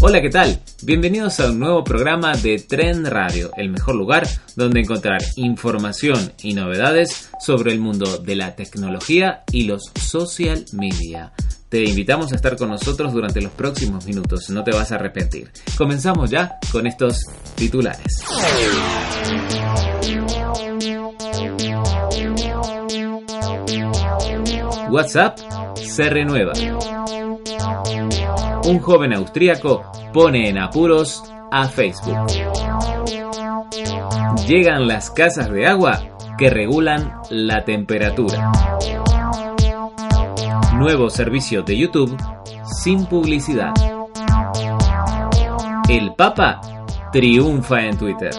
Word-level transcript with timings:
Hola, 0.00 0.20
¿qué 0.20 0.30
tal? 0.30 0.60
Bienvenidos 0.82 1.40
a 1.40 1.50
un 1.50 1.58
nuevo 1.58 1.82
programa 1.82 2.36
de 2.36 2.58
Trend 2.58 3.06
Radio, 3.08 3.50
el 3.56 3.70
mejor 3.70 3.96
lugar 3.96 4.26
donde 4.54 4.80
encontrar 4.80 5.20
información 5.36 6.32
y 6.42 6.54
novedades 6.54 7.30
sobre 7.40 7.72
el 7.72 7.80
mundo 7.80 8.18
de 8.18 8.36
la 8.36 8.54
tecnología 8.54 9.44
y 9.50 9.64
los 9.64 9.90
social 10.00 10.64
media. 10.72 11.32
Te 11.68 11.82
invitamos 11.82 12.32
a 12.32 12.36
estar 12.36 12.56
con 12.56 12.68
nosotros 12.68 13.12
durante 13.12 13.40
los 13.40 13.52
próximos 13.52 14.06
minutos, 14.06 14.48
no 14.50 14.62
te 14.62 14.70
vas 14.70 14.92
a 14.92 14.96
arrepentir. 14.96 15.50
Comenzamos 15.76 16.30
ya 16.30 16.58
con 16.70 16.86
estos 16.86 17.18
titulares. 17.56 18.22
WhatsApp 24.94 25.36
se 25.74 26.08
renueva. 26.08 26.52
Un 28.64 28.78
joven 28.78 29.12
austríaco 29.12 29.82
pone 30.12 30.48
en 30.48 30.56
apuros 30.56 31.24
a 31.50 31.66
Facebook. 31.66 32.16
Llegan 34.46 34.86
las 34.86 35.10
casas 35.10 35.50
de 35.50 35.66
agua 35.66 36.00
que 36.38 36.48
regulan 36.48 37.12
la 37.28 37.64
temperatura. 37.64 38.52
Nuevo 40.74 41.10
servicio 41.10 41.64
de 41.64 41.76
YouTube 41.76 42.16
sin 42.64 43.06
publicidad. 43.06 43.74
El 45.88 46.14
Papa 46.14 46.60
triunfa 47.10 47.80
en 47.80 47.98
Twitter. 47.98 48.30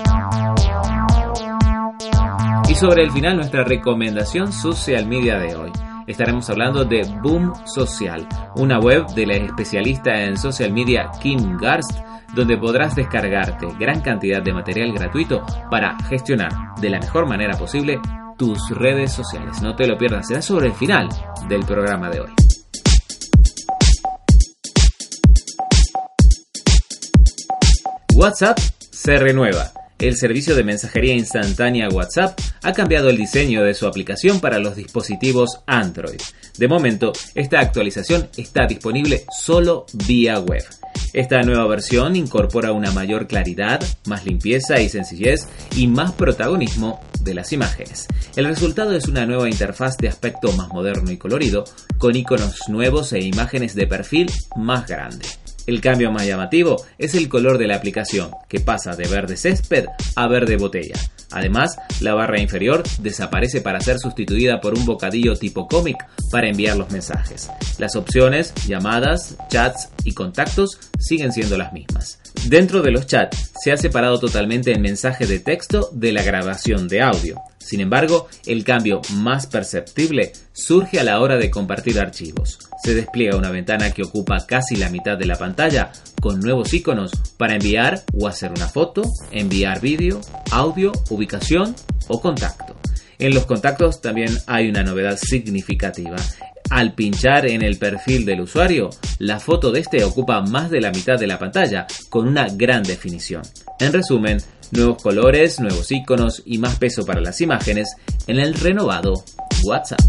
Y 2.69 2.75
sobre 2.75 3.03
el 3.03 3.11
final 3.11 3.35
nuestra 3.35 3.65
recomendación 3.65 4.53
social 4.53 5.05
media 5.05 5.37
de 5.37 5.53
hoy 5.57 5.71
estaremos 6.07 6.49
hablando 6.49 6.85
de 6.85 7.03
Boom 7.21 7.53
Social, 7.65 8.27
una 8.55 8.79
web 8.79 9.07
de 9.07 9.25
la 9.25 9.35
especialista 9.35 10.23
en 10.23 10.37
social 10.37 10.71
media 10.71 11.09
Kim 11.21 11.57
Garst, 11.57 11.99
donde 12.33 12.57
podrás 12.57 12.95
descargarte 12.95 13.67
gran 13.79 14.01
cantidad 14.01 14.41
de 14.41 14.53
material 14.53 14.91
gratuito 14.93 15.45
para 15.69 15.97
gestionar 16.09 16.51
de 16.79 16.89
la 16.89 16.99
mejor 16.99 17.27
manera 17.27 17.57
posible 17.57 17.99
tus 18.37 18.69
redes 18.71 19.13
sociales. 19.13 19.61
No 19.61 19.75
te 19.75 19.87
lo 19.87 19.97
pierdas, 19.97 20.27
será 20.27 20.41
sobre 20.41 20.67
el 20.67 20.73
final 20.73 21.09
del 21.47 21.65
programa 21.65 22.09
de 22.09 22.21
hoy. 22.21 22.31
WhatsApp 28.15 28.57
se 28.91 29.17
renueva 29.17 29.71
el 29.99 30.17
servicio 30.17 30.55
de 30.55 30.63
mensajería 30.63 31.13
instantánea 31.13 31.89
WhatsApp 31.89 32.39
ha 32.63 32.73
cambiado 32.73 33.09
el 33.09 33.17
diseño 33.17 33.63
de 33.63 33.73
su 33.73 33.87
aplicación 33.87 34.39
para 34.39 34.59
los 34.59 34.75
dispositivos 34.75 35.61
Android. 35.65 36.21
De 36.57 36.67
momento, 36.67 37.13
esta 37.33 37.59
actualización 37.59 38.29
está 38.37 38.65
disponible 38.67 39.25
solo 39.31 39.85
vía 40.07 40.39
web. 40.39 40.63
Esta 41.13 41.41
nueva 41.43 41.65
versión 41.67 42.15
incorpora 42.17 42.73
una 42.73 42.91
mayor 42.91 43.27
claridad, 43.27 43.81
más 44.05 44.25
limpieza 44.25 44.81
y 44.81 44.89
sencillez 44.89 45.47
y 45.75 45.87
más 45.87 46.11
protagonismo 46.11 46.99
de 47.21 47.33
las 47.33 47.53
imágenes. 47.53 48.07
El 48.35 48.45
resultado 48.45 48.93
es 48.95 49.07
una 49.07 49.25
nueva 49.25 49.49
interfaz 49.49 49.97
de 49.97 50.09
aspecto 50.09 50.51
más 50.53 50.67
moderno 50.69 51.11
y 51.11 51.17
colorido, 51.17 51.63
con 51.97 52.15
iconos 52.15 52.67
nuevos 52.67 53.13
e 53.13 53.21
imágenes 53.21 53.75
de 53.75 53.87
perfil 53.87 54.29
más 54.57 54.87
grande. 54.87 55.25
El 55.67 55.81
cambio 55.81 56.11
más 56.11 56.25
llamativo 56.25 56.85
es 56.97 57.15
el 57.15 57.27
color 57.27 57.57
de 57.57 57.67
la 57.67 57.75
aplicación, 57.75 58.31
que 58.47 58.59
pasa 58.59 58.95
de 58.95 59.07
verde 59.07 59.35
césped 59.37 59.85
a 60.15 60.27
verde 60.27 60.57
botella. 60.57 60.95
Además, 61.31 61.77
la 62.01 62.13
barra 62.13 62.39
inferior 62.39 62.83
desaparece 62.99 63.61
para 63.61 63.81
ser 63.81 63.99
sustituida 63.99 64.61
por 64.61 64.77
un 64.77 64.85
bocadillo 64.85 65.35
tipo 65.35 65.67
cómic 65.67 65.97
para 66.31 66.47
enviar 66.47 66.77
los 66.77 66.91
mensajes. 66.91 67.49
Las 67.77 67.95
opciones, 67.95 68.53
llamadas, 68.67 69.35
chats 69.49 69.89
y 70.03 70.13
contactos 70.13 70.79
siguen 70.99 71.31
siendo 71.31 71.57
las 71.57 71.73
mismas. 71.73 72.19
Dentro 72.47 72.81
de 72.81 72.91
los 72.91 73.07
chats 73.07 73.51
se 73.61 73.71
ha 73.71 73.77
separado 73.77 74.19
totalmente 74.19 74.71
el 74.71 74.79
mensaje 74.79 75.25
de 75.25 75.39
texto 75.39 75.89
de 75.93 76.11
la 76.11 76.23
grabación 76.23 76.87
de 76.87 77.01
audio. 77.01 77.41
Sin 77.65 77.81
embargo, 77.81 78.27
el 78.45 78.63
cambio 78.63 79.01
más 79.15 79.47
perceptible 79.47 80.33
surge 80.53 80.99
a 80.99 81.03
la 81.03 81.19
hora 81.19 81.37
de 81.37 81.49
compartir 81.49 81.99
archivos. 81.99 82.59
Se 82.83 82.93
despliega 82.93 83.37
una 83.37 83.49
ventana 83.49 83.89
que 83.89 84.03
ocupa 84.03 84.45
casi 84.45 84.75
la 84.75 84.91
mitad 84.91 85.17
de 85.17 85.25
la 85.25 85.35
pantalla 85.35 85.91
con 86.21 86.39
nuevos 86.39 86.71
iconos 86.75 87.11
para 87.37 87.55
enviar 87.55 88.03
o 88.13 88.27
hacer 88.27 88.51
una 88.51 88.67
foto, 88.67 89.01
enviar 89.31 89.81
vídeo, 89.81 90.21
audio, 90.51 90.91
ubicación 91.09 91.75
o 92.07 92.21
contacto. 92.21 92.75
En 93.17 93.33
los 93.33 93.47
contactos 93.47 93.99
también 93.99 94.37
hay 94.45 94.69
una 94.69 94.83
novedad 94.83 95.17
significativa. 95.17 96.17
Al 96.69 96.93
pinchar 96.93 97.47
en 97.47 97.61
el 97.61 97.77
perfil 97.77 98.25
del 98.25 98.41
usuario, 98.41 98.89
la 99.19 99.39
foto 99.39 99.71
de 99.71 99.79
este 99.79 100.03
ocupa 100.03 100.41
más 100.41 100.69
de 100.69 100.81
la 100.81 100.91
mitad 100.91 101.17
de 101.17 101.27
la 101.27 101.39
pantalla, 101.39 101.85
con 102.09 102.27
una 102.27 102.47
gran 102.49 102.83
definición. 102.83 103.43
En 103.79 103.93
resumen, 103.93 104.37
nuevos 104.71 105.01
colores, 105.01 105.59
nuevos 105.59 105.91
iconos 105.91 106.41
y 106.45 106.57
más 106.57 106.77
peso 106.77 107.05
para 107.05 107.21
las 107.21 107.41
imágenes 107.41 107.95
en 108.27 108.39
el 108.39 108.53
renovado 108.53 109.23
WhatsApp. 109.63 109.99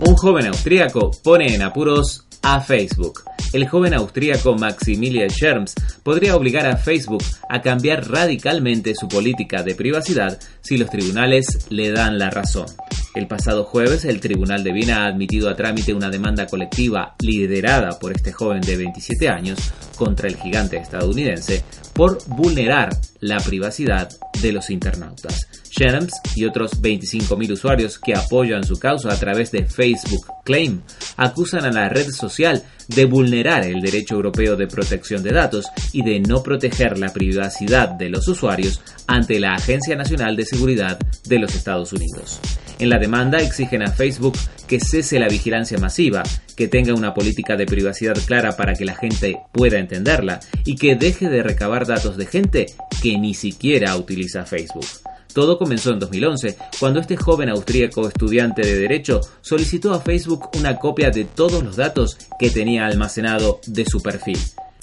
Un 0.00 0.16
joven 0.16 0.46
austríaco 0.46 1.10
pone 1.22 1.54
en 1.54 1.62
apuros 1.62 2.26
a 2.42 2.60
Facebook. 2.60 3.22
El 3.52 3.68
joven 3.68 3.94
austríaco 3.94 4.54
Maximilian 4.54 5.28
Scherms 5.28 5.74
podría 6.02 6.36
obligar 6.36 6.66
a 6.66 6.76
Facebook 6.76 7.22
a 7.48 7.60
cambiar 7.60 8.08
radicalmente 8.08 8.94
su 8.94 9.08
política 9.08 9.62
de 9.62 9.74
privacidad 9.74 10.38
si 10.62 10.78
los 10.78 10.88
tribunales 10.88 11.66
le 11.68 11.90
dan 11.90 12.18
la 12.18 12.30
razón. 12.30 12.66
El 13.12 13.26
pasado 13.26 13.64
jueves, 13.64 14.04
el 14.04 14.20
Tribunal 14.20 14.62
de 14.62 14.72
Viena 14.72 15.02
ha 15.02 15.06
admitido 15.08 15.48
a 15.48 15.56
trámite 15.56 15.92
una 15.92 16.10
demanda 16.10 16.46
colectiva 16.46 17.16
liderada 17.18 17.98
por 17.98 18.12
este 18.12 18.32
joven 18.32 18.60
de 18.60 18.76
27 18.76 19.28
años 19.28 19.58
contra 19.96 20.28
el 20.28 20.36
gigante 20.36 20.76
estadounidense 20.76 21.64
por 21.92 22.24
vulnerar 22.28 22.96
la 23.18 23.40
privacidad 23.40 24.08
de 24.40 24.52
los 24.52 24.70
internautas. 24.70 25.48
Sherms 25.70 26.12
y 26.36 26.44
otros 26.44 26.80
25.000 26.80 27.52
usuarios 27.52 27.98
que 27.98 28.14
apoyan 28.14 28.62
su 28.62 28.78
causa 28.78 29.12
a 29.12 29.18
través 29.18 29.50
de 29.50 29.66
Facebook 29.66 30.26
Claim 30.44 30.80
acusan 31.16 31.64
a 31.64 31.72
la 31.72 31.88
red 31.88 32.10
social 32.10 32.62
de 32.86 33.04
vulnerar 33.06 33.66
el 33.66 33.80
derecho 33.80 34.14
europeo 34.14 34.56
de 34.56 34.68
protección 34.68 35.22
de 35.24 35.32
datos 35.32 35.66
y 35.92 36.02
de 36.02 36.20
no 36.20 36.44
proteger 36.44 36.96
la 36.96 37.12
privacidad 37.12 37.88
de 37.88 38.08
los 38.08 38.28
usuarios 38.28 38.80
ante 39.08 39.40
la 39.40 39.54
Agencia 39.54 39.96
Nacional 39.96 40.36
de 40.36 40.46
Seguridad 40.46 40.98
de 41.26 41.38
los 41.40 41.54
Estados 41.56 41.92
Unidos. 41.92 42.40
En 42.80 42.88
la 42.88 42.98
demanda 42.98 43.42
exigen 43.42 43.82
a 43.82 43.92
Facebook 43.92 44.38
que 44.66 44.80
cese 44.80 45.18
la 45.18 45.28
vigilancia 45.28 45.76
masiva, 45.76 46.22
que 46.56 46.66
tenga 46.66 46.94
una 46.94 47.12
política 47.12 47.54
de 47.54 47.66
privacidad 47.66 48.16
clara 48.26 48.56
para 48.56 48.72
que 48.72 48.86
la 48.86 48.94
gente 48.94 49.38
pueda 49.52 49.78
entenderla 49.78 50.40
y 50.64 50.76
que 50.76 50.96
deje 50.96 51.28
de 51.28 51.42
recabar 51.42 51.86
datos 51.86 52.16
de 52.16 52.24
gente 52.24 52.66
que 53.02 53.18
ni 53.18 53.34
siquiera 53.34 53.94
utiliza 53.98 54.46
Facebook. 54.46 54.86
Todo 55.34 55.58
comenzó 55.58 55.92
en 55.92 55.98
2011, 55.98 56.56
cuando 56.78 57.00
este 57.00 57.18
joven 57.18 57.50
austríaco 57.50 58.08
estudiante 58.08 58.62
de 58.62 58.78
Derecho 58.78 59.20
solicitó 59.42 59.92
a 59.92 60.00
Facebook 60.00 60.48
una 60.58 60.78
copia 60.78 61.10
de 61.10 61.26
todos 61.26 61.62
los 61.62 61.76
datos 61.76 62.16
que 62.38 62.48
tenía 62.48 62.86
almacenado 62.86 63.60
de 63.66 63.84
su 63.84 64.00
perfil. 64.00 64.38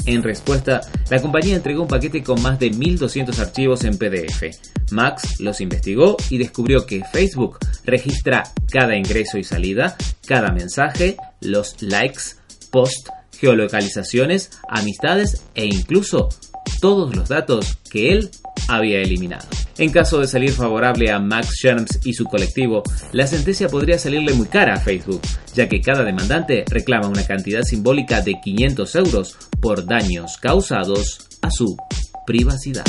En 0.07 0.23
respuesta, 0.23 0.79
la 1.09 1.21
compañía 1.21 1.57
entregó 1.57 1.81
un 1.81 1.87
paquete 1.89 2.23
con 2.23 2.41
más 2.41 2.57
de 2.59 2.71
1.200 2.71 3.37
archivos 3.39 3.83
en 3.83 3.97
PDF. 3.97 4.57
Max 4.91 5.41
los 5.41 5.59
investigó 5.59 6.15
y 6.29 6.37
descubrió 6.37 6.85
que 6.85 7.03
Facebook 7.11 7.57
registra 7.83 8.43
cada 8.71 8.95
ingreso 8.95 9.37
y 9.37 9.43
salida, 9.43 9.97
cada 10.25 10.53
mensaje, 10.53 11.17
los 11.41 11.81
likes, 11.81 12.23
posts, 12.71 13.11
geolocalizaciones, 13.37 14.51
amistades 14.69 15.43
e 15.55 15.65
incluso 15.65 16.29
todos 16.79 17.13
los 17.13 17.27
datos 17.27 17.77
que 17.91 18.13
él 18.13 18.31
había 18.69 19.01
eliminado. 19.01 19.45
En 19.79 19.91
caso 19.91 20.19
de 20.19 20.27
salir 20.27 20.51
favorable 20.51 21.11
a 21.11 21.19
Max 21.19 21.49
Scherms 21.55 21.99
y 22.03 22.13
su 22.13 22.25
colectivo, 22.25 22.81
la 23.11 23.27
sentencia 23.27 23.69
podría 23.69 23.99
salirle 23.99 24.33
muy 24.33 24.47
cara 24.47 24.73
a 24.73 24.79
Facebook, 24.79 25.21
ya 25.53 25.69
que 25.69 25.81
cada 25.81 26.03
demandante 26.03 26.65
reclama 26.67 27.07
una 27.07 27.25
cantidad 27.25 27.61
simbólica 27.61 28.21
de 28.21 28.33
500 28.43 28.95
euros 28.95 29.37
por 29.61 29.85
daños 29.85 30.37
causados 30.37 31.27
a 31.43 31.51
su 31.51 31.77
privacidad. 32.25 32.85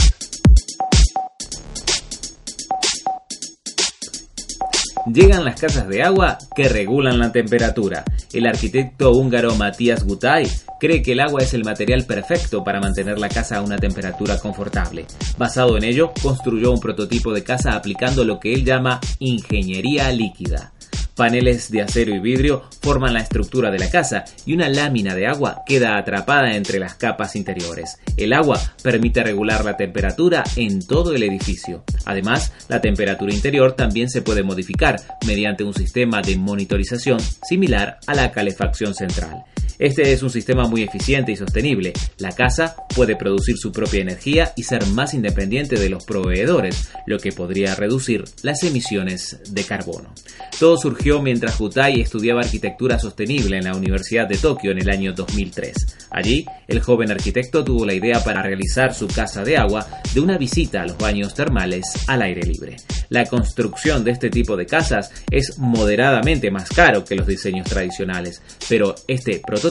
Llegan 5.12 5.44
las 5.44 5.58
casas 5.58 5.88
de 5.88 6.02
agua 6.02 6.36
que 6.54 6.68
regulan 6.68 7.18
la 7.18 7.32
temperatura. 7.32 8.04
El 8.32 8.46
arquitecto 8.46 9.12
húngaro 9.12 9.54
Matías 9.54 10.04
Gutay 10.04 10.46
cree 10.78 11.02
que 11.02 11.12
el 11.12 11.20
agua 11.20 11.40
es 11.42 11.54
el 11.54 11.64
material 11.64 12.04
perfecto 12.04 12.62
para 12.62 12.80
mantener 12.80 13.18
la 13.18 13.30
casa 13.30 13.56
a 13.56 13.62
una 13.62 13.78
temperatura 13.78 14.38
confortable. 14.38 15.06
Basado 15.38 15.78
en 15.78 15.84
ello, 15.84 16.12
construyó 16.22 16.72
un 16.72 16.80
prototipo 16.80 17.32
de 17.32 17.42
casa 17.42 17.72
aplicando 17.72 18.22
lo 18.22 18.38
que 18.38 18.52
él 18.52 18.64
llama 18.64 19.00
ingeniería 19.18 20.12
líquida. 20.12 20.72
Paneles 21.18 21.72
de 21.72 21.82
acero 21.82 22.14
y 22.14 22.20
vidrio 22.20 22.62
forman 22.80 23.12
la 23.12 23.18
estructura 23.18 23.72
de 23.72 23.80
la 23.80 23.90
casa 23.90 24.24
y 24.46 24.54
una 24.54 24.68
lámina 24.68 25.16
de 25.16 25.26
agua 25.26 25.62
queda 25.66 25.98
atrapada 25.98 26.54
entre 26.54 26.78
las 26.78 26.94
capas 26.94 27.34
interiores. 27.34 27.98
El 28.16 28.32
agua 28.32 28.60
permite 28.84 29.24
regular 29.24 29.64
la 29.64 29.76
temperatura 29.76 30.44
en 30.54 30.86
todo 30.86 31.12
el 31.12 31.24
edificio. 31.24 31.82
Además, 32.04 32.52
la 32.68 32.80
temperatura 32.80 33.34
interior 33.34 33.72
también 33.72 34.08
se 34.08 34.22
puede 34.22 34.44
modificar 34.44 35.00
mediante 35.26 35.64
un 35.64 35.74
sistema 35.74 36.22
de 36.22 36.36
monitorización 36.36 37.18
similar 37.18 37.98
a 38.06 38.14
la 38.14 38.30
calefacción 38.30 38.94
central. 38.94 39.42
Este 39.78 40.12
es 40.12 40.24
un 40.24 40.30
sistema 40.30 40.66
muy 40.66 40.82
eficiente 40.82 41.30
y 41.30 41.36
sostenible. 41.36 41.92
La 42.18 42.32
casa 42.32 42.74
puede 42.96 43.14
producir 43.14 43.56
su 43.56 43.70
propia 43.70 44.00
energía 44.00 44.52
y 44.56 44.64
ser 44.64 44.84
más 44.86 45.14
independiente 45.14 45.76
de 45.76 45.88
los 45.88 46.04
proveedores, 46.04 46.90
lo 47.06 47.18
que 47.18 47.30
podría 47.30 47.76
reducir 47.76 48.24
las 48.42 48.64
emisiones 48.64 49.40
de 49.50 49.62
carbono. 49.62 50.12
Todo 50.58 50.76
surgió 50.76 51.22
mientras 51.22 51.60
Hutai 51.60 52.00
estudiaba 52.00 52.40
arquitectura 52.40 52.98
sostenible 52.98 53.58
en 53.58 53.64
la 53.66 53.76
Universidad 53.76 54.26
de 54.26 54.38
Tokio 54.38 54.72
en 54.72 54.78
el 54.78 54.90
año 54.90 55.12
2003. 55.12 55.76
Allí, 56.10 56.44
el 56.66 56.80
joven 56.80 57.12
arquitecto 57.12 57.62
tuvo 57.62 57.86
la 57.86 57.94
idea 57.94 58.24
para 58.24 58.42
realizar 58.42 58.92
su 58.92 59.06
casa 59.06 59.44
de 59.44 59.58
agua 59.58 59.86
de 60.12 60.20
una 60.20 60.38
visita 60.38 60.82
a 60.82 60.86
los 60.86 60.98
baños 60.98 61.34
termales 61.34 61.84
al 62.08 62.22
aire 62.22 62.42
libre. 62.42 62.76
La 63.10 63.26
construcción 63.26 64.02
de 64.04 64.10
este 64.10 64.28
tipo 64.28 64.56
de 64.56 64.66
casas 64.66 65.12
es 65.30 65.58
moderadamente 65.58 66.50
más 66.50 66.68
caro 66.68 67.04
que 67.04 67.14
los 67.14 67.26
diseños 67.26 67.68
tradicionales, 67.68 68.42
pero 68.68 68.94
este 69.06 69.40
prototipo 69.46 69.67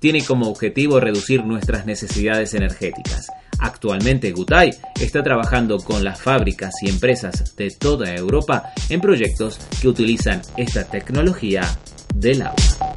tiene 0.00 0.24
como 0.24 0.48
objetivo 0.48 1.00
reducir 1.00 1.44
nuestras 1.44 1.86
necesidades 1.86 2.54
energéticas. 2.54 3.28
Actualmente 3.58 4.32
Gutai 4.32 4.74
está 5.00 5.22
trabajando 5.22 5.78
con 5.78 6.04
las 6.04 6.20
fábricas 6.20 6.74
y 6.82 6.88
empresas 6.88 7.56
de 7.56 7.70
toda 7.70 8.14
Europa 8.14 8.72
en 8.88 9.00
proyectos 9.00 9.58
que 9.80 9.88
utilizan 9.88 10.42
esta 10.56 10.84
tecnología 10.84 11.62
del 12.14 12.42
agua. 12.42 12.96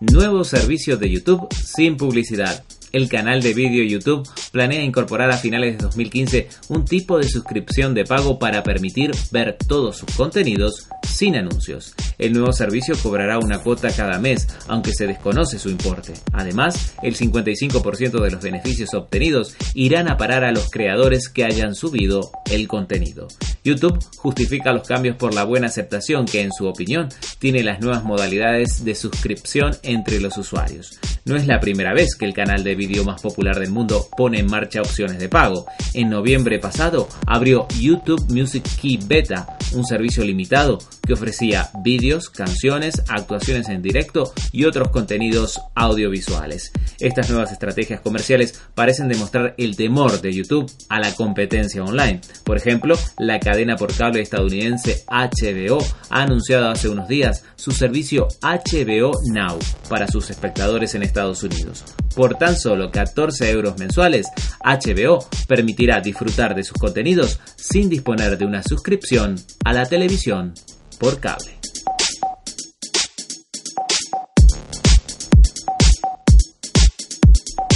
Nuevo 0.00 0.44
servicio 0.44 0.96
de 0.96 1.10
YouTube 1.10 1.48
sin 1.52 1.96
publicidad. 1.96 2.64
El 2.92 3.08
canal 3.08 3.42
de 3.42 3.52
vídeo 3.52 3.84
YouTube 3.84 4.26
planea 4.50 4.82
incorporar 4.82 5.30
a 5.30 5.36
finales 5.36 5.78
de 5.78 5.84
2015 5.84 6.48
un 6.68 6.84
tipo 6.84 7.18
de 7.18 7.28
suscripción 7.28 7.94
de 7.94 8.04
pago 8.04 8.38
para 8.38 8.62
permitir 8.62 9.12
ver 9.30 9.56
todos 9.66 9.98
sus 9.98 10.14
contenidos 10.14 10.88
sin 11.06 11.36
anuncios. 11.36 11.94
El 12.18 12.32
nuevo 12.32 12.52
servicio 12.52 12.96
cobrará 13.02 13.38
una 13.38 13.58
cuota 13.58 13.90
cada 13.90 14.18
mes, 14.18 14.46
aunque 14.68 14.92
se 14.92 15.06
desconoce 15.06 15.58
su 15.58 15.68
importe. 15.68 16.14
Además, 16.32 16.94
el 17.02 17.16
55% 17.16 18.22
de 18.22 18.30
los 18.30 18.42
beneficios 18.42 18.94
obtenidos 18.94 19.54
irán 19.74 20.08
a 20.08 20.16
parar 20.16 20.44
a 20.44 20.52
los 20.52 20.70
creadores 20.70 21.28
que 21.28 21.44
hayan 21.44 21.74
subido 21.74 22.30
el 22.50 22.68
contenido. 22.68 23.28
YouTube 23.64 23.98
justifica 24.16 24.72
los 24.72 24.86
cambios 24.86 25.16
por 25.16 25.34
la 25.34 25.44
buena 25.44 25.66
aceptación 25.66 26.26
que, 26.26 26.42
en 26.42 26.52
su 26.52 26.66
opinión, 26.66 27.08
tiene 27.38 27.62
las 27.62 27.80
nuevas 27.80 28.04
modalidades 28.04 28.84
de 28.84 28.94
suscripción 28.94 29.76
entre 29.82 30.20
los 30.20 30.36
usuarios. 30.38 30.98
No 31.24 31.36
es 31.36 31.46
la 31.46 31.60
primera 31.60 31.92
vez 31.92 32.16
que 32.16 32.24
el 32.24 32.32
canal 32.32 32.64
de 32.64 32.74
vídeo 32.74 33.04
más 33.04 33.20
popular 33.20 33.58
del 33.58 33.70
mundo 33.70 34.08
pone 34.16 34.37
en 34.38 34.46
marcha 34.46 34.80
opciones 34.80 35.18
de 35.18 35.28
pago. 35.28 35.66
En 35.94 36.10
noviembre 36.10 36.58
pasado 36.58 37.08
abrió 37.26 37.66
YouTube 37.78 38.24
Music 38.30 38.64
Key 38.80 38.98
Beta, 39.06 39.57
un 39.72 39.84
servicio 39.84 40.24
limitado 40.24 40.78
que 41.06 41.12
ofrecía 41.12 41.70
vídeos, 41.82 42.28
canciones, 42.30 43.02
actuaciones 43.08 43.68
en 43.68 43.82
directo 43.82 44.32
y 44.52 44.64
otros 44.64 44.88
contenidos 44.88 45.60
audiovisuales. 45.74 46.72
Estas 47.00 47.30
nuevas 47.30 47.52
estrategias 47.52 48.00
comerciales 48.00 48.60
parecen 48.74 49.08
demostrar 49.08 49.54
el 49.56 49.76
temor 49.76 50.20
de 50.20 50.32
YouTube 50.32 50.70
a 50.88 51.00
la 51.00 51.14
competencia 51.14 51.82
online. 51.82 52.20
Por 52.44 52.56
ejemplo, 52.56 52.96
la 53.18 53.40
cadena 53.40 53.76
por 53.76 53.94
cable 53.96 54.20
estadounidense 54.20 55.04
HBO 55.08 55.78
ha 56.10 56.22
anunciado 56.22 56.68
hace 56.68 56.88
unos 56.88 57.08
días 57.08 57.44
su 57.56 57.72
servicio 57.72 58.28
HBO 58.42 59.12
Now 59.32 59.58
para 59.88 60.08
sus 60.08 60.30
espectadores 60.30 60.94
en 60.94 61.02
Estados 61.02 61.42
Unidos. 61.42 61.84
Por 62.14 62.34
tan 62.34 62.56
solo 62.56 62.90
14 62.90 63.50
euros 63.50 63.78
mensuales, 63.78 64.26
HBO 64.64 65.26
permitirá 65.46 66.00
disfrutar 66.00 66.54
de 66.54 66.64
sus 66.64 66.76
contenidos 66.76 67.38
sin 67.56 67.88
disponer 67.88 68.36
de 68.36 68.44
una 68.44 68.62
suscripción 68.62 69.36
a 69.68 69.72
la 69.74 69.84
televisión 69.84 70.54
por 70.98 71.20
cable. 71.20 71.58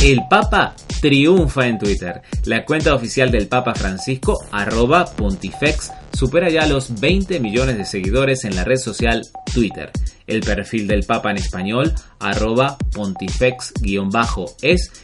El 0.02 0.20
Papa 0.30 0.74
triunfa 1.02 1.66
en 1.66 1.78
Twitter. 1.78 2.22
La 2.46 2.64
cuenta 2.64 2.94
oficial 2.94 3.30
del 3.30 3.46
Papa 3.46 3.74
Francisco, 3.74 4.38
arroba 4.52 5.04
pontifex, 5.04 5.92
supera 6.14 6.48
ya 6.48 6.64
los 6.66 6.98
20 6.98 7.40
millones 7.40 7.76
de 7.76 7.84
seguidores 7.84 8.46
en 8.46 8.56
la 8.56 8.64
red 8.64 8.78
social 8.78 9.20
Twitter. 9.52 9.90
El 10.32 10.40
perfil 10.40 10.86
del 10.86 11.04
Papa 11.04 11.30
en 11.30 11.36
español, 11.36 11.92
arroba 12.18 12.78
pontifex-es, 12.94 13.72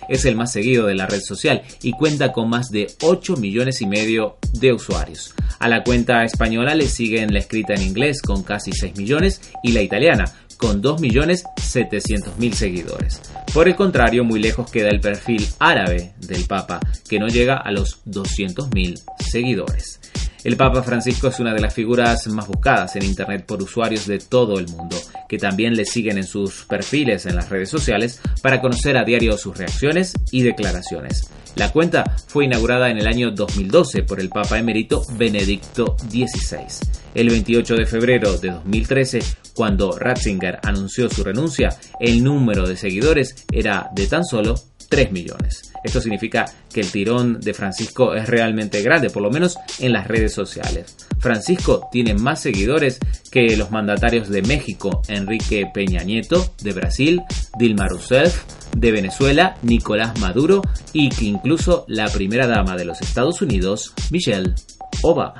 es 0.08 0.25
el 0.25 0.36
más 0.36 0.52
seguido 0.52 0.86
de 0.86 0.94
la 0.94 1.04
red 1.04 1.20
social 1.20 1.60
y 1.82 1.92
cuenta 1.92 2.32
con 2.32 2.48
más 2.48 2.70
de 2.70 2.86
8 3.02 3.36
millones 3.36 3.82
y 3.82 3.86
medio 3.86 4.38
de 4.54 4.72
usuarios. 4.72 5.34
A 5.58 5.69
la 5.69 5.84
cuenta 5.84 6.25
española 6.25 6.75
le 6.75 6.88
siguen 6.88 7.34
la 7.34 7.40
escrita 7.40 7.75
en 7.75 7.82
inglés 7.82 8.22
con 8.22 8.42
casi 8.42 8.72
6 8.72 8.96
millones 8.96 9.42
y 9.62 9.72
la 9.72 9.82
italiana 9.82 10.25
con 10.56 10.82
2.700.000 10.82 12.52
seguidores. 12.54 13.20
Por 13.52 13.69
el 13.69 13.76
contrario, 13.76 14.24
muy 14.24 14.40
lejos 14.40 14.70
queda 14.70 14.88
el 14.88 15.00
perfil 15.00 15.46
árabe 15.58 16.14
del 16.20 16.46
Papa, 16.46 16.81
que 17.06 17.19
no 17.19 17.28
llega 17.28 17.58
a 17.58 17.70
los 17.70 18.02
200.000 18.06 18.98
seguidores. 19.31 20.00
El 20.44 20.56
Papa 20.56 20.82
Francisco 20.82 21.28
es 21.28 21.40
una 21.40 21.52
de 21.52 21.60
las 21.60 21.74
figuras 21.74 22.26
más 22.28 22.46
buscadas 22.46 22.94
en 22.96 23.02
Internet 23.02 23.44
por 23.44 23.60
usuarios 23.60 24.06
de 24.06 24.19
todo 24.19 24.58
el 24.58 24.69
mundo, 24.69 24.96
que 25.28 25.38
también 25.38 25.76
le 25.76 25.84
siguen 25.84 26.19
en 26.19 26.26
sus 26.26 26.64
perfiles 26.64 27.26
en 27.26 27.36
las 27.36 27.50
redes 27.50 27.69
sociales 27.69 28.20
para 28.42 28.60
conocer 28.60 28.96
a 28.96 29.04
diario 29.04 29.36
sus 29.36 29.56
reacciones 29.56 30.14
y 30.32 30.43
declaraciones. 30.43 31.31
La 31.55 31.72
cuenta 31.72 32.17
fue 32.29 32.44
inaugurada 32.44 32.88
en 32.88 32.98
el 32.98 33.06
año 33.06 33.31
2012 33.32 34.05
por 34.05 34.20
el 34.20 34.29
Papa 34.29 34.58
emérito 34.58 35.05
Benedicto 35.17 35.96
XVI. 36.08 36.67
El 37.14 37.31
28 37.31 37.74
de 37.74 37.86
febrero 37.86 38.38
de 38.38 38.50
2013, 38.50 39.20
cuando 39.55 39.98
Ratzinger 39.98 40.60
anunció 40.62 41.10
su 41.10 41.24
renuncia, 41.24 41.70
el 41.98 42.22
número 42.22 42.67
de 42.69 42.76
seguidores 42.76 43.44
era 43.50 43.91
de 43.93 44.06
tan 44.06 44.24
solo 44.24 44.55
3 44.88 45.12
millones. 45.12 45.72
Esto 45.84 46.00
significa 46.00 46.44
que 46.72 46.80
el 46.80 46.90
tirón 46.90 47.40
de 47.40 47.54
Francisco 47.54 48.14
es 48.14 48.28
realmente 48.28 48.82
grande, 48.82 49.10
por 49.10 49.22
lo 49.22 49.30
menos 49.30 49.58
en 49.78 49.92
las 49.92 50.08
redes 50.08 50.32
sociales. 50.32 50.96
Francisco 51.18 51.88
tiene 51.90 52.14
más 52.14 52.40
seguidores 52.40 52.98
que 53.30 53.56
los 53.56 53.70
mandatarios 53.70 54.28
de 54.28 54.42
México, 54.42 55.02
Enrique 55.08 55.70
Peña 55.72 56.02
Nieto, 56.02 56.52
de 56.62 56.72
Brasil, 56.72 57.22
Dilma 57.58 57.88
Rousseff, 57.88 58.44
de 58.76 58.92
Venezuela, 58.92 59.56
Nicolás 59.62 60.18
Maduro 60.20 60.62
y 60.92 61.08
que 61.08 61.26
incluso 61.26 61.84
la 61.88 62.08
primera 62.08 62.46
dama 62.46 62.76
de 62.76 62.84
los 62.84 63.00
Estados 63.00 63.42
Unidos, 63.42 63.92
Michelle 64.10 64.54
Obama. 65.02 65.34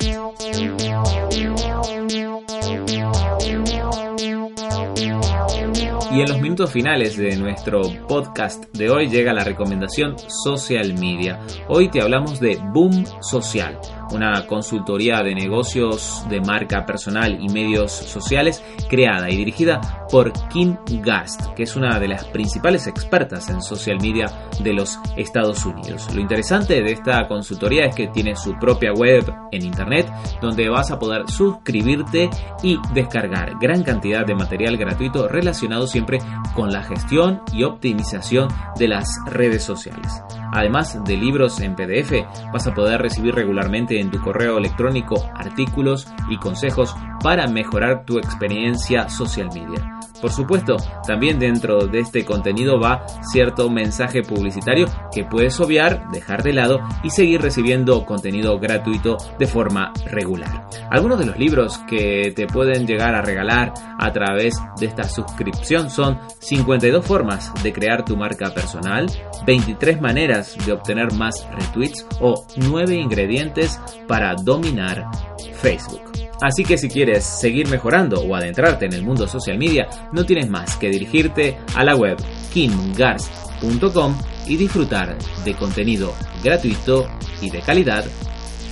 Y 6.18 6.22
en 6.22 6.30
los 6.30 6.40
minutos 6.40 6.72
finales 6.72 7.16
de 7.16 7.37
nuestro 7.37 7.82
podcast 8.08 8.64
de 8.76 8.90
hoy 8.90 9.08
llega 9.08 9.32
la 9.32 9.44
recomendación 9.44 10.16
Social 10.18 10.94
Media. 10.94 11.38
Hoy 11.68 11.88
te 11.90 12.02
hablamos 12.02 12.40
de 12.40 12.58
Boom 12.75 13.04
Social 13.20 13.78
una 14.12 14.46
consultoría 14.46 15.22
de 15.22 15.34
negocios 15.34 16.24
de 16.28 16.40
marca 16.40 16.84
personal 16.86 17.38
y 17.40 17.48
medios 17.48 17.92
sociales 17.92 18.64
creada 18.88 19.30
y 19.30 19.36
dirigida 19.36 20.06
por 20.10 20.32
Kim 20.48 20.76
Gast, 21.02 21.54
que 21.54 21.64
es 21.64 21.76
una 21.76 21.98
de 21.98 22.08
las 22.08 22.24
principales 22.24 22.86
expertas 22.86 23.48
en 23.50 23.60
social 23.62 23.98
media 24.00 24.26
de 24.60 24.72
los 24.72 24.98
Estados 25.16 25.64
Unidos. 25.66 26.12
Lo 26.14 26.20
interesante 26.20 26.82
de 26.82 26.92
esta 26.92 27.28
consultoría 27.28 27.86
es 27.86 27.94
que 27.94 28.08
tiene 28.08 28.34
su 28.36 28.54
propia 28.58 28.92
web 28.92 29.24
en 29.52 29.64
internet 29.64 30.10
donde 30.40 30.68
vas 30.68 30.90
a 30.90 30.98
poder 30.98 31.28
suscribirte 31.28 32.30
y 32.62 32.78
descargar 32.94 33.52
gran 33.60 33.82
cantidad 33.82 34.26
de 34.26 34.34
material 34.34 34.76
gratuito 34.76 35.28
relacionado 35.28 35.86
siempre 35.86 36.18
con 36.54 36.72
la 36.72 36.82
gestión 36.82 37.42
y 37.52 37.64
optimización 37.64 38.48
de 38.78 38.88
las 38.88 39.06
redes 39.26 39.62
sociales. 39.62 40.22
Además 40.52 41.02
de 41.04 41.16
libros 41.16 41.60
en 41.60 41.74
PDF, 41.74 42.12
vas 42.52 42.66
a 42.66 42.74
poder 42.74 43.02
recibir 43.02 43.34
regularmente 43.34 44.00
en 44.00 44.10
tu 44.10 44.20
correo 44.20 44.58
electrónico 44.58 45.30
artículos 45.34 46.12
y 46.28 46.36
consejos 46.36 46.94
para 47.22 47.46
mejorar 47.46 48.04
tu 48.04 48.18
experiencia 48.18 49.08
social 49.08 49.48
media. 49.52 49.98
Por 50.20 50.32
supuesto, 50.32 50.76
también 51.06 51.38
dentro 51.38 51.87
de 51.87 52.00
este 52.00 52.25
contenido 52.25 52.80
va 52.80 53.06
cierto 53.32 53.70
mensaje 53.70 54.22
publicitario 54.22 54.87
que 55.12 55.25
puedes 55.25 55.58
obviar, 55.60 56.10
dejar 56.10 56.42
de 56.42 56.52
lado 56.52 56.80
y 57.02 57.10
seguir 57.10 57.40
recibiendo 57.40 58.04
contenido 58.04 58.58
gratuito 58.58 59.16
de 59.38 59.46
forma 59.46 59.92
regular. 60.06 60.68
Algunos 60.90 61.18
de 61.18 61.26
los 61.26 61.38
libros 61.38 61.78
que 61.88 62.32
te 62.34 62.46
pueden 62.46 62.87
llegar 62.87 63.14
a 63.14 63.22
regalar 63.22 63.72
a 63.98 64.12
través 64.12 64.56
de 64.78 64.87
esta 64.87 65.04
suscripción 65.04 65.90
son 65.90 66.18
52 66.40 67.04
formas 67.04 67.52
de 67.62 67.72
crear 67.72 68.04
tu 68.04 68.16
marca 68.16 68.52
personal, 68.52 69.06
23 69.46 70.00
maneras 70.00 70.56
de 70.64 70.72
obtener 70.72 71.12
más 71.12 71.46
retweets 71.52 72.06
o 72.20 72.44
9 72.56 72.94
ingredientes 72.94 73.80
para 74.06 74.34
dominar 74.34 75.06
Facebook. 75.54 76.27
Así 76.40 76.64
que 76.64 76.78
si 76.78 76.88
quieres 76.88 77.25
seguir 77.25 77.68
mejorando 77.68 78.21
o 78.21 78.35
adentrarte 78.35 78.87
en 78.87 78.92
el 78.92 79.02
mundo 79.02 79.26
social 79.26 79.59
media, 79.59 79.88
no 80.12 80.25
tienes 80.25 80.49
más 80.49 80.76
que 80.76 80.88
dirigirte 80.88 81.59
a 81.75 81.85
la 81.85 81.97
web 81.97 82.16
kimgars.com 82.52 84.16
y 84.47 84.57
disfrutar 84.57 85.16
de 85.45 85.54
contenido 85.54 86.14
gratuito 86.42 87.09
y 87.40 87.50
de 87.50 87.61
calidad 87.61 88.04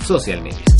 social 0.05 0.41
media. 0.41 0.76